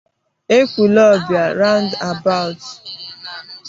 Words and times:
Ekwulọbịa 0.57 1.45
Roundabouts 1.59 2.67